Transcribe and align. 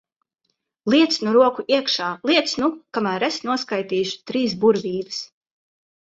Liec 0.93 1.17
nu 1.27 1.33
roku 1.35 1.65
iekšā, 1.73 2.07
liec 2.31 2.55
nu! 2.63 2.71
Kamēr 2.99 3.27
es 3.29 3.39
noskaitīšu 3.51 4.19
trīs 4.33 4.59
burvības. 4.65 5.23